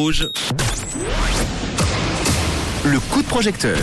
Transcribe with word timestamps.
Rouge. 0.00 0.30
Le 2.84 2.98
coup 3.12 3.20
de 3.20 3.26
projecteur. 3.26 3.76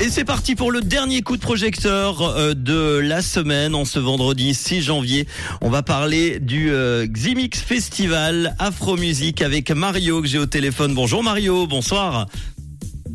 Et 0.00 0.08
c'est 0.08 0.24
parti 0.24 0.54
pour 0.54 0.70
le 0.70 0.80
dernier 0.80 1.22
coup 1.22 1.36
de 1.36 1.42
projecteur 1.42 2.22
euh, 2.22 2.54
de 2.54 2.98
la 2.98 3.22
semaine, 3.22 3.74
en 3.74 3.84
ce 3.84 3.98
vendredi 3.98 4.54
6 4.54 4.82
janvier. 4.82 5.26
On 5.60 5.68
va 5.68 5.82
parler 5.82 6.38
du 6.38 6.70
euh, 6.70 7.06
Ximix 7.06 7.60
Festival 7.60 8.54
Afro 8.60 8.96
Music 8.96 9.42
avec 9.42 9.72
Mario 9.72 10.22
que 10.22 10.28
j'ai 10.28 10.38
au 10.38 10.46
téléphone. 10.46 10.94
Bonjour 10.94 11.24
Mario, 11.24 11.66
bonsoir. 11.66 12.28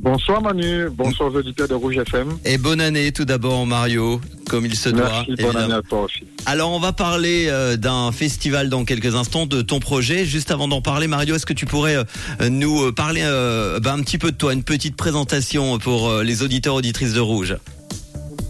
Bonsoir 0.10 0.42
Manu, 0.42 0.90
bonsoir 0.90 1.30
aux 1.30 1.36
auditeurs 1.36 1.68
de 1.68 1.74
Rouge 1.74 1.98
FM. 1.98 2.38
Et 2.46 2.58
bonne 2.58 2.80
année 2.80 3.12
tout 3.12 3.26
d'abord 3.26 3.66
Mario, 3.66 4.22
comme 4.50 4.66
il 4.66 4.74
se 4.74 4.88
doit. 4.88 5.10
Merci, 5.28 5.36
bonne 5.44 5.58
année 5.58 5.74
à 5.74 5.82
toi 5.82 6.04
aussi. 6.04 6.24
Alors 6.46 6.72
on 6.72 6.80
va 6.80 6.94
parler 6.94 7.48
euh, 7.50 7.76
d'un 7.76 8.14
festival 8.14 8.70
dans 8.70 8.86
quelques 8.86 9.16
instants, 9.16 9.46
de 9.46 9.62
ton 9.62 9.82
projet. 9.82 10.24
Juste 10.24 10.50
avant 10.50 10.70
d'en 10.70 10.82
parler, 10.82 11.08
Mario, 11.08 11.36
est-ce 11.36 11.46
que 11.46 11.52
tu 11.52 11.66
pourrais 11.66 11.98
euh, 11.98 12.50
nous 12.50 12.86
euh, 12.86 12.94
parler 12.94 13.24
euh, 13.26 13.82
ben, 13.82 13.96
un 13.96 14.02
petit 14.02 14.18
peu 14.18 14.32
de 14.32 14.38
toi, 14.38 14.54
une 14.54 14.64
petite 14.64 14.96
présentation 14.96 15.78
pour 15.78 16.10
les 16.24 16.42
auditeurs 16.42 16.76
auditrices 16.76 17.14
de 17.14 17.20
Rouge? 17.20 17.58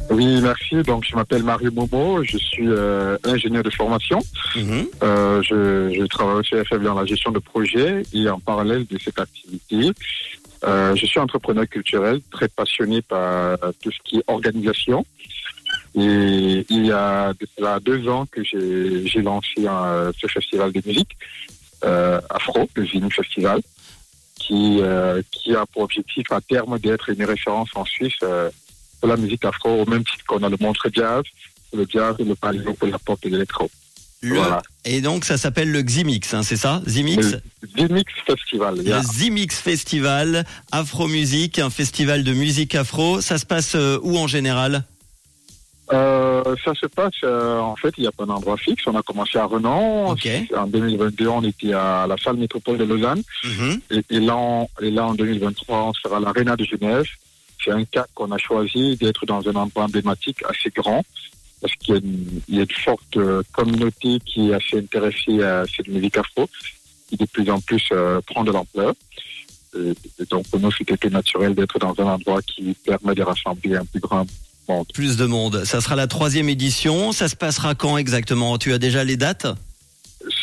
Oui, 0.09 0.39
merci. 0.41 0.75
Donc 0.83 1.05
je 1.09 1.15
m'appelle 1.15 1.43
Mario 1.43 1.71
Momo, 1.71 2.23
je 2.23 2.37
suis 2.37 2.67
euh, 2.67 3.17
ingénieur 3.23 3.63
de 3.63 3.69
formation. 3.69 4.19
Mhm. 4.55 4.87
Euh, 5.03 5.41
je, 5.41 5.93
je 5.99 6.05
travaille 6.05 6.37
au 6.37 6.41
CFF 6.41 6.81
dans 6.81 6.93
la 6.93 7.05
gestion 7.05 7.31
de 7.31 7.39
projet 7.39 8.03
et 8.13 8.29
en 8.29 8.39
parallèle 8.39 8.85
de 8.85 8.97
cette 8.97 9.19
activité, 9.19 9.91
euh, 10.63 10.95
je 10.95 11.05
suis 11.05 11.19
entrepreneur 11.19 11.67
culturel, 11.67 12.21
très 12.31 12.47
passionné 12.47 13.01
par 13.01 13.57
tout 13.81 13.91
ce 13.91 13.97
qui 14.03 14.17
est 14.17 14.23
organisation. 14.27 15.05
Et 15.95 16.65
il 16.69 16.85
y 16.85 16.91
a 16.91 17.33
de 17.33 17.79
deux 17.79 18.07
ans 18.07 18.25
que 18.27 18.43
j'ai 18.43 19.21
lancé 19.21 19.49
euh, 19.59 20.11
ce 20.19 20.27
festival 20.27 20.71
de 20.71 20.81
musique 20.85 21.17
euh, 21.83 22.19
Afro, 22.29 22.67
le 22.75 22.85
Zini 22.85 23.09
Festival, 23.11 23.61
qui, 24.35 24.79
euh, 24.81 25.21
qui 25.31 25.55
a 25.55 25.65
pour 25.65 25.83
objectif 25.83 26.31
à 26.31 26.41
terme 26.41 26.79
d'être 26.79 27.09
une 27.09 27.23
référence 27.23 27.69
en 27.75 27.85
Suisse 27.85 28.13
euh, 28.23 28.49
pour 28.99 29.09
la 29.09 29.17
musique 29.17 29.45
afro, 29.45 29.81
au 29.81 29.85
même 29.85 30.03
titre 30.03 30.23
qu'on 30.25 30.43
a 30.43 30.49
le 30.49 30.57
montre 30.59 30.89
jazz, 30.91 31.23
le 31.73 31.85
jazz 31.87 32.15
et 32.19 32.23
le 32.23 32.35
paléo 32.35 32.73
pour 32.73 32.87
la 32.87 32.99
pop 32.99 33.19
et 33.23 33.29
l'électro. 33.29 33.69
Le- 34.21 34.35
Voilà. 34.35 34.61
Et 34.83 35.01
donc 35.01 35.25
ça 35.25 35.37
s'appelle 35.37 35.71
le 35.71 35.81
Ximix, 35.83 36.33
hein, 36.33 36.41
c'est 36.43 36.57
ça 36.57 36.81
Ximix 36.87 37.33
Le 37.33 37.41
Zimix 37.77 38.11
Festival. 38.25 38.75
il 38.77 38.87
y 38.87 38.91
a- 38.91 38.97
Le 38.97 39.03
Ximix 39.03 39.59
Festival 39.59 40.45
Afro 40.71 41.07
Music, 41.07 41.59
un 41.59 41.69
festival 41.69 42.23
de 42.23 42.33
musique 42.33 42.73
afro. 42.75 43.21
Ça 43.21 43.37
se 43.37 43.45
passe 43.45 43.75
euh, 43.75 43.99
où 44.01 44.17
en 44.17 44.27
général 44.27 44.83
Euh, 45.93 46.43
ça 46.65 46.73
se 46.75 46.85
passe, 46.87 47.13
euh, 47.23 47.59
en 47.59 47.75
fait, 47.77 47.93
il 47.97 48.01
n'y 48.01 48.07
a 48.07 48.11
pas 48.11 48.25
d'endroit 48.25 48.57
fixe. 48.57 48.83
On 48.87 48.95
a 48.97 49.01
commencé 49.01 49.37
à 49.37 49.45
Renan. 49.45 50.09
Ok. 50.09 50.27
En 50.57 50.67
2022, 50.67 51.27
on 51.29 51.41
était 51.43 51.71
à 51.73 52.05
la 52.07 52.17
salle 52.17 52.35
métropole 52.35 52.77
de 52.77 52.83
Lausanne. 52.83 53.21
Mhm. 53.45 53.79
Et, 53.91 54.03
et 54.09 54.19
là, 54.19 54.35
on- 54.35 54.67
et 54.81 54.91
là, 54.91 55.05
en 55.05 55.13
2023, 55.13 55.83
on 55.85 55.93
sera 55.93 56.17
à 56.17 56.19
l'Arena 56.19 56.57
de 56.57 56.65
Genève. 56.65 57.05
C'est 57.63 57.71
un 57.71 57.85
cas 57.85 58.05
qu'on 58.13 58.31
a 58.31 58.37
choisi 58.37 58.97
d'être 58.97 59.25
dans 59.25 59.47
un 59.47 59.55
endroit 59.55 59.85
emblématique 59.85 60.39
assez 60.49 60.69
grand, 60.75 61.03
parce 61.61 61.73
qu'il 61.75 61.93
y 61.93 61.97
a 61.97 61.99
une, 61.99 62.41
il 62.47 62.55
y 62.55 62.59
a 62.59 62.61
une 62.61 62.83
forte 62.83 63.17
euh, 63.17 63.41
communauté 63.51 64.19
qui 64.25 64.49
est 64.49 64.53
assez 64.53 64.77
intéressée 64.77 65.41
à 65.43 65.63
cette 65.65 65.87
musique 65.87 66.17
afro, 66.17 66.49
qui 67.09 67.17
de 67.17 67.25
plus 67.25 67.49
en 67.49 67.59
plus 67.59 67.83
euh, 67.91 68.21
prend 68.21 68.43
de 68.43 68.51
l'ampleur. 68.51 68.93
Et, 69.75 69.93
et 70.19 70.25
donc, 70.29 70.47
pour 70.47 70.59
nous, 70.59 70.71
c'était 70.71 70.97
tout 70.97 71.09
naturel 71.09 71.55
d'être 71.55 71.79
dans 71.79 71.93
un 71.99 72.13
endroit 72.13 72.41
qui 72.41 72.75
permet 72.85 73.15
de 73.15 73.23
rassembler 73.23 73.75
un 73.75 73.85
plus 73.85 73.99
grand 73.99 74.25
monde. 74.67 74.85
Plus 74.93 75.17
de 75.17 75.25
monde. 75.25 75.63
Ça 75.65 75.81
sera 75.81 75.95
la 75.95 76.07
troisième 76.07 76.49
édition. 76.49 77.11
Ça 77.11 77.27
se 77.27 77.35
passera 77.35 77.75
quand 77.75 77.97
exactement? 77.97 78.57
Tu 78.57 78.73
as 78.73 78.77
déjà 78.77 79.03
les 79.03 79.17
dates? 79.17 79.47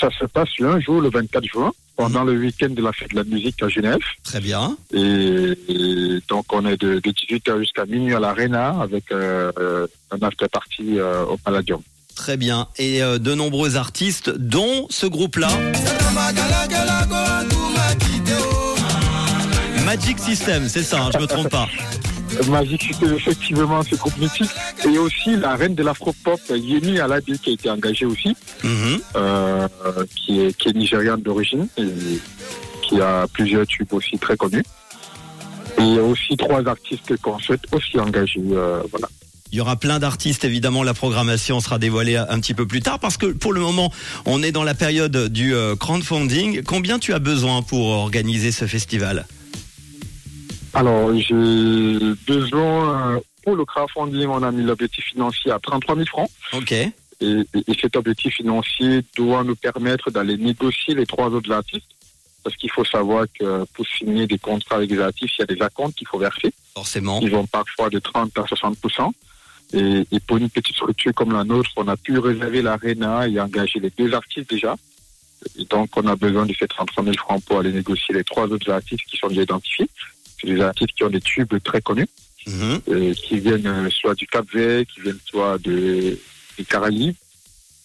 Ça 0.01 0.09
se 0.19 0.25
passe 0.25 0.49
un 0.61 0.81
jour, 0.81 1.01
le 1.01 1.11
24 1.11 1.45
juin, 1.45 1.73
pendant 1.97 2.25
le 2.25 2.33
week-end 2.33 2.71
de 2.71 2.83
la 2.83 2.93
fête 2.93 3.11
de 3.11 3.17
la 3.17 3.25
musique 3.25 3.63
à 3.63 3.69
Genève. 3.69 3.99
Très 4.23 4.41
bien. 4.41 4.77
Et, 4.93 5.53
et 5.69 6.21
donc, 6.29 6.53
on 6.53 6.67
est 6.67 6.81
de, 6.81 6.95
de 6.99 7.11
18h 7.11 7.59
jusqu'à 7.61 7.85
minuit 7.87 8.15
à 8.15 8.21
l'Arena 8.21 8.81
avec 8.81 9.13
euh, 9.13 9.53
euh, 9.59 9.87
un 10.11 10.19
after-party 10.27 10.99
euh, 10.99 11.25
au 11.25 11.37
Palladium. 11.37 11.81
Très 12.15 12.37
bien. 12.37 12.69
Et 12.79 13.03
euh, 13.03 13.19
de 13.19 13.35
nombreux 13.35 13.77
artistes, 13.77 14.31
dont 14.31 14.87
ce 14.91 15.07
groupe-là. 15.07 15.51
Magic 19.85 20.19
System, 20.19 20.69
c'est 20.69 20.83
ça, 20.83 21.03
hein, 21.03 21.11
je 21.13 21.19
me 21.19 21.27
trompe 21.27 21.51
pas. 21.51 21.69
Magic 22.49 22.83
System, 22.83 23.15
effectivement, 23.15 23.83
ce 23.83 23.95
groupe 23.97 24.17
mythique. 24.19 24.51
Et 24.85 24.99
aussi 24.99 25.37
la 25.37 25.57
reine 25.57 25.75
de 25.75 25.83
l'afro-pop, 25.83 26.41
Yemi 26.51 26.99
Alade, 27.01 27.25
qui 27.43 27.51
a 27.51 27.53
été 27.53 27.71
engagée 27.71 28.07
aussi, 28.07 28.37
Mhm. 28.63 29.01
euh, 29.17 29.69
qui, 30.17 30.41
est, 30.41 30.57
qui 30.57 30.69
est 30.69 30.73
nigériane 30.77 31.21
d'origine 31.23 31.67
et 31.77 31.85
qui 32.83 33.01
a 33.01 33.27
plusieurs 33.33 33.67
tubes 33.67 33.93
aussi 33.93 34.19
très 34.19 34.37
connus. 34.37 34.65
Et 35.79 35.99
aussi 35.99 36.37
trois 36.37 36.67
artistes 36.69 37.17
qu'on 37.21 37.39
souhaite 37.39 37.63
aussi 37.73 37.99
engager. 37.99 38.41
euh, 38.53 38.81
voilà. 38.91 39.09
Il 39.53 39.59
y 39.59 39.61
aura 39.61 39.77
plein 39.77 40.01
d'artistes, 40.01 40.45
évidemment, 40.45 40.83
la 40.83 40.95
programmation 40.95 41.61
sera 41.61 41.79
dévoilée 41.79 42.17
un 42.17 42.41
petit 42.41 42.55
peu 42.55 42.67
plus 42.67 42.81
tard 42.83 42.99
parce 42.99 43.17
que 43.17 43.27
pour 43.27 43.53
le 43.53 43.61
moment, 43.61 43.93
on 44.27 44.43
est 44.43 44.51
dans 44.51 44.65
la 44.65 44.75
période 44.75 45.29
du 45.29 45.55
euh, 45.55 45.77
crowdfunding. 45.77 46.63
Combien 46.65 46.99
tu 46.99 47.13
as 47.15 47.21
besoin 47.21 47.63
pour 47.63 47.87
organiser 47.89 48.51
ce 48.51 48.67
festival? 48.67 49.27
Alors, 50.75 51.15
j'ai 51.17 51.99
besoin, 52.27 53.17
euh, 53.17 53.21
pour 53.43 53.57
le 53.57 53.65
crowdfunding, 53.65 54.27
on 54.27 54.43
a 54.43 54.51
mis 54.51 54.63
l'objectif 54.65 55.05
financier 55.05 55.51
à 55.51 55.59
33 55.59 55.95
000 55.95 56.07
francs. 56.07 56.31
Ok. 56.53 56.73
Et, 56.73 56.93
et- 57.21 57.45
et 57.69 57.75
cet 57.81 57.97
objectif 57.97 58.35
financier 58.35 59.03
doit 59.17 59.45
nous 59.45 59.55
permettre 59.57 60.11
d'aller 60.11 60.37
négocier 60.37 60.95
les 60.95 61.07
trois 61.07 61.29
autres 61.29 61.53
artistes. 61.53 61.87
Parce 62.43 62.57
qu'il 62.57 62.71
faut 62.71 62.85
savoir 62.85 63.25
que 63.39 63.65
pour 63.73 63.87
signer 63.87 64.27
des 64.27 64.37
contrats 64.39 64.77
avec 64.77 64.91
les 64.91 64.99
artistes, 65.01 65.35
il 65.39 65.43
y 65.43 65.45
a 65.45 65.55
des 65.55 65.63
acomptes 65.63 65.95
qu'il 65.97 66.07
faut 66.09 66.19
verser. 66.19 66.53
Forcément. 66.75 67.21
Ils 67.21 67.31
vont 67.31 67.47
parfois 67.47 67.89
de 67.89 67.99
30 67.99 68.37
à 68.39 68.47
60 68.47 68.77
et, 69.73 70.07
et 70.13 70.21
pour 70.21 70.37
une 70.37 70.51
petite 70.51 70.75
structure 70.75 71.15
comme 71.15 71.33
la 71.33 71.43
nôtre, 71.45 71.71
on 71.77 71.89
a 71.89 71.97
pu 71.97 72.19
réserver 72.19 72.61
l'aréna 72.61 73.27
et 73.29 73.41
engager 73.41 73.81
les 73.81 73.91
deux 73.91 74.13
artistes 74.13 74.51
déjà. 74.51 74.77
Et 75.59 75.65
donc, 75.65 75.89
on 75.97 76.07
a 76.07 76.17
besoin 76.17 76.45
de 76.47 76.55
ces 76.59 76.67
33 76.69 77.03
000 77.05 77.17
francs 77.17 77.43
pour 77.45 77.59
aller 77.61 77.73
négocier 77.73 78.15
les 78.15 78.25
trois 78.25 78.47
autres 78.47 78.71
artistes 78.71 79.05
qui 79.09 79.17
sont 79.17 79.29
déjà 79.29 79.43
identifiés. 79.43 79.89
C'est 80.45 80.55
des 80.55 80.61
artistes 80.61 80.93
qui 80.95 81.05
ont 81.05 81.11
des 81.11 81.21
tubes 81.21 81.55
très 81.63 81.81
connus 81.81 82.07
Mhm. 82.47 82.81
euh, 82.89 83.15
qui 83.15 83.39
viennent 83.41 83.67
euh, 83.67 83.89
soit 83.89 84.15
du 84.15 84.27
Cap 84.27 84.45
Vert, 84.53 84.85
qui 84.87 85.01
viennent 85.01 85.19
soit 85.25 85.57
de, 85.63 86.19
des 86.59 86.65
Caraïbes 86.65 87.15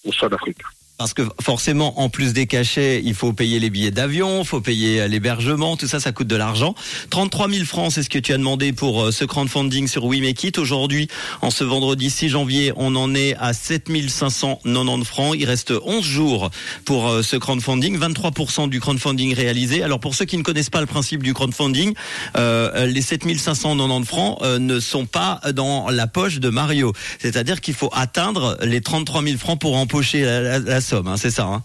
ou 0.03 0.11
soit 0.11 0.27
d'Afrique. 0.27 0.57
Parce 0.99 1.13
que 1.13 1.21
forcément, 1.41 2.01
en 2.01 2.09
plus 2.09 2.33
des 2.33 2.45
cachets, 2.45 3.01
il 3.05 3.13
faut 3.13 3.31
payer 3.31 3.61
les 3.61 3.69
billets 3.69 3.89
d'avion, 3.89 4.41
il 4.41 4.45
faut 4.45 4.59
payer 4.59 5.07
l'hébergement, 5.07 5.77
tout 5.77 5.87
ça, 5.87 6.01
ça 6.01 6.11
coûte 6.11 6.27
de 6.27 6.35
l'argent. 6.35 6.75
33 7.09 7.49
000 7.49 7.63
francs, 7.63 7.93
c'est 7.93 8.03
ce 8.03 8.09
que 8.09 8.19
tu 8.19 8.33
as 8.33 8.37
demandé 8.37 8.73
pour 8.73 9.03
euh, 9.03 9.11
ce 9.13 9.23
crowdfunding 9.23 9.87
sur 9.87 10.03
We 10.03 10.19
Make 10.19 10.43
It. 10.43 10.57
Aujourd'hui, 10.57 11.07
en 11.41 11.51
ce 11.51 11.63
vendredi 11.63 12.09
6 12.09 12.27
janvier, 12.27 12.73
on 12.75 12.97
en 12.97 13.15
est 13.15 13.33
à 13.39 13.53
7 13.53 13.89
590 14.09 15.05
francs. 15.05 15.37
Il 15.39 15.45
reste 15.45 15.71
11 15.71 16.03
jours 16.03 16.49
pour 16.83 17.07
euh, 17.07 17.23
ce 17.23 17.37
crowdfunding, 17.37 17.97
23% 17.97 18.67
du 18.67 18.81
crowdfunding 18.81 19.33
réalisé. 19.33 19.81
Alors 19.81 20.01
pour 20.01 20.15
ceux 20.15 20.25
qui 20.25 20.37
ne 20.37 20.43
connaissent 20.43 20.69
pas 20.69 20.81
le 20.81 20.85
principe 20.85 21.23
du 21.23 21.33
crowdfunding, 21.33 21.93
euh, 22.35 22.87
les 22.87 23.01
7 23.01 23.23
590 23.37 24.05
francs 24.05 24.41
ne 24.43 24.81
sont 24.81 25.05
pas 25.05 25.39
dans 25.53 25.89
la 25.89 26.07
poche 26.07 26.41
de 26.41 26.49
Mario. 26.49 26.91
C'est-à-dire 27.19 27.61
qu'il 27.61 27.73
faut 27.73 27.89
atteindre 27.93 28.57
les 28.63 28.81
33 28.81 29.23
000 29.23 29.37
francs 29.37 29.61
pour 29.61 29.77
empocher 29.77 30.23
la 30.23 30.81
somme, 30.89 31.07
hein, 31.07 31.17
c'est 31.17 31.31
ça 31.31 31.45
hein 31.45 31.63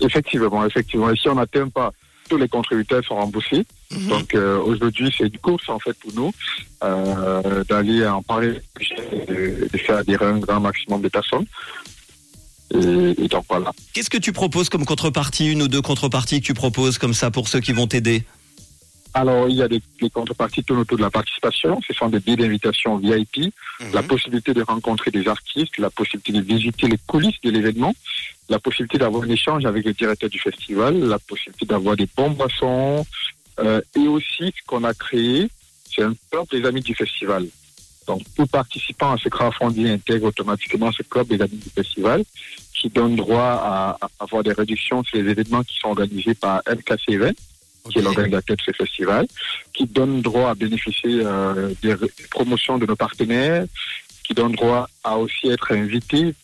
Effectivement, 0.00 0.64
effectivement. 0.66 1.10
Et 1.10 1.16
si 1.16 1.28
on 1.28 1.34
n'atteint 1.34 1.68
pas, 1.68 1.92
tous 2.28 2.38
les 2.38 2.48
contributeurs 2.48 3.04
sont 3.04 3.16
remboursés. 3.16 3.66
Donc 4.08 4.34
euh, 4.34 4.58
aujourd'hui, 4.58 5.12
c'est 5.16 5.26
une 5.26 5.38
course 5.38 5.68
en 5.68 5.78
fait 5.78 5.94
pour 5.98 6.12
nous 6.14 6.32
euh, 6.84 7.64
d'aller 7.68 8.06
en 8.06 8.22
parler, 8.22 8.60
de, 9.28 9.68
de 9.70 9.78
faire 9.78 9.96
adhérer 9.98 10.26
un 10.26 10.38
grand 10.38 10.60
maximum 10.60 11.02
de 11.02 11.08
personnes. 11.08 11.44
Et, 12.72 13.24
et 13.24 13.28
donc 13.28 13.44
voilà. 13.48 13.72
Qu'est-ce 13.92 14.10
que 14.10 14.18
tu 14.18 14.32
proposes 14.32 14.68
comme 14.68 14.84
contrepartie, 14.84 15.50
une 15.50 15.62
ou 15.62 15.68
deux 15.68 15.82
contreparties 15.82 16.40
que 16.40 16.46
tu 16.46 16.54
proposes 16.54 16.98
comme 16.98 17.14
ça 17.14 17.30
pour 17.30 17.48
ceux 17.48 17.60
qui 17.60 17.72
vont 17.72 17.88
t'aider? 17.88 18.24
Alors, 19.12 19.48
il 19.48 19.56
y 19.56 19.62
a 19.62 19.68
des, 19.68 19.82
des 20.00 20.10
contreparties 20.10 20.62
tout 20.62 20.74
autour 20.74 20.96
de 20.96 21.02
la 21.02 21.10
participation. 21.10 21.80
Ce 21.86 21.92
sont 21.92 22.08
des 22.08 22.20
billets 22.20 22.36
d'invitation 22.36 22.96
VIP, 22.96 23.52
la 23.92 24.02
possibilité 24.02 24.54
de 24.54 24.62
rencontrer 24.62 25.10
des 25.10 25.26
artistes, 25.26 25.78
la 25.78 25.90
possibilité 25.90 26.32
de 26.32 26.40
visiter 26.40 26.86
les 26.86 26.98
coulisses 27.06 27.40
de 27.42 27.50
l'événement, 27.50 27.92
la 28.48 28.58
possibilité 28.58 28.98
d'avoir 28.98 29.24
un 29.24 29.28
échange 29.28 29.64
avec 29.64 29.84
le 29.84 29.92
directeur 29.92 30.30
du 30.30 30.38
festival, 30.38 30.98
la 30.98 31.18
possibilité 31.18 31.66
d'avoir 31.66 31.96
des 31.96 32.08
bons 32.16 32.30
boissons, 32.30 33.04
euh, 33.58 33.80
et 33.96 34.06
aussi 34.06 34.52
ce 34.56 34.66
qu'on 34.66 34.84
a 34.84 34.94
créé, 34.94 35.48
c'est 35.84 36.02
un 36.02 36.14
club 36.30 36.46
des 36.52 36.64
amis 36.64 36.80
du 36.80 36.94
festival. 36.94 37.46
Donc, 38.06 38.22
tout 38.36 38.46
participant 38.46 39.12
à 39.12 39.18
ce 39.18 39.28
crowdfunding 39.28 39.88
intègre 39.88 40.26
automatiquement 40.26 40.90
ce 40.92 41.02
club 41.02 41.26
des 41.28 41.40
amis 41.40 41.58
du 41.58 41.70
festival, 41.70 42.24
qui 42.74 42.88
donne 42.88 43.16
droit 43.16 43.60
à, 43.62 43.98
à 44.00 44.08
avoir 44.20 44.42
des 44.42 44.52
réductions 44.52 45.02
sur 45.04 45.18
les 45.18 45.30
événements 45.30 45.62
qui 45.62 45.76
sont 45.78 45.88
organisés 45.88 46.34
par 46.34 46.62
MKC 46.66 47.08
Event 47.08 47.34
qui 47.88 47.98
est 47.98 48.02
l'organisateur 48.02 48.56
de 48.56 48.62
ce 48.62 48.72
festival, 48.72 49.26
qui 49.72 49.86
donne 49.86 50.20
droit 50.20 50.50
à 50.50 50.54
bénéficier 50.54 51.22
euh, 51.24 51.72
des 51.82 51.94
promotions 52.30 52.78
de 52.78 52.86
nos 52.86 52.96
partenaires, 52.96 53.64
qui 54.24 54.34
donne 54.34 54.52
droit 54.52 54.88
à 55.02 55.16
aussi 55.16 55.48
être 55.48 55.72
invité 55.72 56.34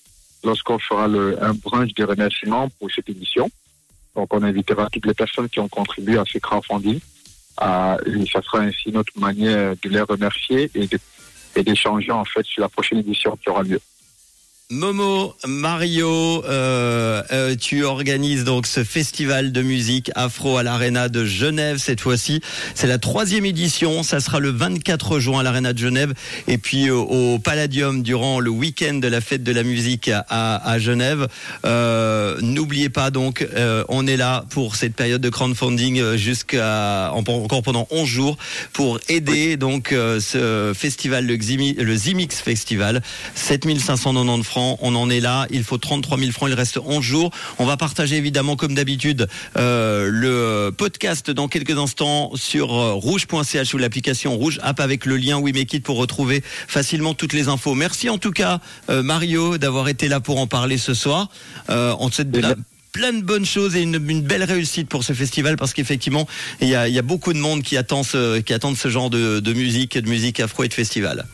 lorsqu'on 0.43 0.79
fera 0.79 1.05
un 1.05 1.55
brunch 1.55 1.93
de 1.95 2.05
remerciements 2.05 2.69
pour 2.79 2.91
cette 2.91 3.09
édition. 3.09 3.51
Donc, 4.15 4.33
on 4.33 4.43
invitera 4.43 4.89
toutes 4.91 5.07
les 5.07 5.15
personnes 5.15 5.49
qui 5.49 5.61
ont 5.61 5.69
contribué 5.69 6.19
à 6.19 6.25
ce 6.25 6.39
crowdfunding. 6.39 7.01
À, 7.59 7.97
et 8.07 8.27
ça 8.27 8.43
sera 8.43 8.61
ainsi 8.61 8.93
notre 8.93 9.19
manière 9.19 9.75
de 9.83 9.89
les 9.89 10.01
remercier 10.01 10.71
et 10.75 11.63
d'échanger 11.63 12.13
en 12.13 12.25
fait 12.25 12.45
sur 12.45 12.61
la 12.63 12.69
prochaine 12.69 12.99
édition 12.99 13.37
qui 13.43 13.49
aura 13.49 13.63
lieu. 13.63 13.81
Momo, 14.69 15.33
Mario, 15.47 16.45
euh, 16.45 17.06
euh, 17.33 17.57
tu 17.57 17.85
organises 17.85 18.45
donc 18.45 18.67
ce 18.67 18.85
festival 18.85 19.53
de 19.53 19.63
musique 19.63 20.11
afro 20.15 20.59
à 20.59 20.63
l'Arena 20.63 21.09
de 21.09 21.25
Genève 21.25 21.79
cette 21.79 22.01
fois-ci. 22.01 22.41
C'est 22.75 22.87
la 22.87 22.99
troisième 22.99 23.45
édition, 23.45 24.03
ça 24.03 24.21
sera 24.21 24.41
le 24.41 24.51
24 24.51 25.19
juin 25.19 25.41
à 25.41 25.43
l'Arena 25.43 25.73
de 25.73 25.79
Genève 25.79 26.15
et 26.49 26.59
puis 26.59 26.89
euh, 26.89 26.95
au 26.95 27.39
Palladium 27.39 28.03
durant 28.03 28.41
le 28.41 28.51
week-end 28.51 28.95
de 28.95 29.09
la 29.09 29.21
fête 29.21 29.43
de 29.43 29.53
la 29.53 29.63
musique 29.63 30.09
à, 30.09 30.23
à 30.71 30.79
Genève. 30.79 31.29
Euh, 31.65 32.37
N'oubliez 32.41 32.89
pas 32.89 33.11
donc, 33.11 33.47
euh, 33.55 33.85
on 33.89 34.07
est 34.07 34.17
là 34.17 34.45
pour 34.51 34.77
cette 34.77 34.95
période 34.95 35.21
de 35.21 35.29
crowdfunding 35.29 36.17
jusqu'à 36.17 37.13
encore 37.13 37.63
pendant 37.63 37.87
11 37.91 38.09
jours 38.09 38.37
pour 38.73 39.01
aider 39.09 39.57
donc 39.57 39.89
ce 39.91 40.73
festival, 40.75 41.27
le, 41.27 41.37
Ximi, 41.37 41.75
le 41.75 41.97
Zimix 41.97 42.41
Festival, 42.41 43.03
7590 43.35 44.45
francs 44.45 44.79
on 44.81 44.95
en 44.95 45.11
est 45.11 45.21
là. 45.21 45.47
Il 45.51 45.65
faut 45.65 45.79
33 45.79 46.19
000 46.19 46.33
francs. 46.33 46.49
Il 46.49 46.55
reste 46.55 46.79
11 46.85 47.03
On 47.59 47.65
va 47.65 47.77
partager 47.77 48.17
évidemment, 48.17 48.57
comme 48.57 48.75
d'habitude, 48.75 49.29
euh, 49.57 50.09
le 50.11 50.73
podcast 50.73 51.31
dans 51.31 51.49
quelques 51.49 51.79
instants 51.79 52.33
sur 52.35 52.75
euh, 52.75 52.93
rouge.ch 52.93 53.75
ou 53.75 53.79
l'application 53.79 54.37
Rouge 54.37 54.59
App 54.63 54.81
avec 54.81 55.07
le 55.07 55.17
lien 55.17 55.39
We 55.39 55.53
pour 55.83 55.97
retrouver 55.97 56.43
facilement 56.69 57.15
toutes 57.15 57.33
les 57.33 57.49
infos. 57.49 57.75
Merci 57.75 58.09
en 58.11 58.19
tout 58.19 58.31
cas, 58.31 58.61
euh, 58.91 59.03
Mario, 59.03 59.59
d'avoir 59.59 59.89
été 59.89 60.09
là 60.09 60.21
pour 60.21 60.39
en 60.39 60.47
parler 60.47 60.79
ce 60.79 60.95
soir. 60.95 61.29
on 61.69 62.09
te 62.09 62.17
souhaite 62.17 62.31
plein 62.93 63.13
de 63.13 63.23
bonnes 63.23 63.45
choses 63.45 63.77
et 63.77 63.83
une, 63.83 63.99
belle 63.99 64.45
réussite 64.45 64.89
pour 64.89 65.05
ce 65.05 65.13
festival 65.13 65.57
parce 65.57 65.75
qu'effectivement, 65.75 66.27
il 66.61 66.69
y 66.69 66.75
a, 66.75 67.03
beaucoup 67.03 67.33
de 67.33 67.39
monde 67.39 67.63
qui 67.63 67.77
attend 67.77 68.03
ce, 68.03 68.41
qui 68.41 68.55
attendent 68.55 68.77
ce 68.77 68.89
genre 68.89 69.11
de, 69.11 69.41
de 69.41 69.53
musique, 69.53 69.99
de 69.99 70.09
musique 70.09 70.41
afro 70.41 70.65
et 70.65 70.69
de 70.69 70.75
festival. 70.75 71.27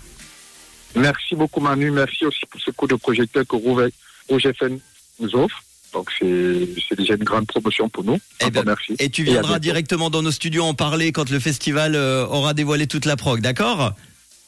Merci 0.94 1.34
beaucoup 1.34 1.60
Manu, 1.60 1.90
merci 1.90 2.26
aussi 2.26 2.44
pour 2.50 2.60
ce 2.60 2.70
coup 2.70 2.86
de 2.86 2.94
projecteur 2.96 3.44
que 3.46 3.56
Rouge 3.56 4.46
FM 4.46 4.78
nous 5.22 5.34
offre. 5.36 5.62
Donc 5.92 6.10
c'est 6.18 6.96
déjà 6.96 7.14
une 7.14 7.24
grande 7.24 7.46
promotion 7.46 7.88
pour 7.88 8.04
nous. 8.04 8.14
Et, 8.14 8.46
eh 8.46 8.50
ben, 8.50 8.62
merci. 8.64 8.94
et 8.98 9.10
tu 9.10 9.24
viendras 9.24 9.58
directement 9.58 10.10
dans 10.10 10.22
nos 10.22 10.30
studios 10.30 10.64
en 10.64 10.74
parler 10.74 11.12
quand 11.12 11.30
le 11.30 11.38
festival 11.38 11.94
euh, 11.94 12.26
aura 12.26 12.54
dévoilé 12.54 12.86
toute 12.86 13.04
la 13.04 13.16
prog, 13.16 13.40
d'accord? 13.40 13.92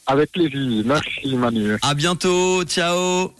Avec 0.07 0.31
plaisir. 0.31 0.83
Merci 0.85 1.35
Manu. 1.35 1.77
À 1.81 1.93
bientôt. 1.93 2.63
Ciao. 2.63 3.31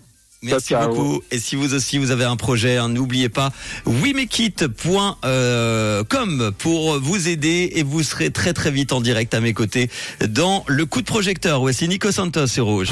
Merci 0.41 0.75
beaucoup. 0.75 1.21
Et 1.31 1.39
si 1.39 1.55
vous 1.55 1.73
aussi 1.73 1.97
vous 1.97 2.11
avez 2.11 2.25
un 2.25 2.35
projet, 2.35 2.77
hein, 2.77 2.89
n'oubliez 2.89 3.29
pas 3.29 3.51
wimekit.com 3.85 5.15
euh, 5.25 6.03
pour 6.57 6.99
vous 6.99 7.27
aider 7.27 7.71
et 7.75 7.83
vous 7.83 8.03
serez 8.03 8.29
très 8.29 8.53
très 8.53 8.69
vite 8.71 8.93
en 8.93 9.01
direct 9.01 9.33
à 9.33 9.41
mes 9.41 9.53
côtés 9.53 9.89
dans 10.27 10.63
le 10.67 10.85
coup 10.85 11.01
de 11.01 11.07
projecteur. 11.07 11.59
Voici 11.59 11.87
Nico 11.87 12.11
Santos 12.11 12.47
sur 12.47 12.65
Rouge. 12.65 12.89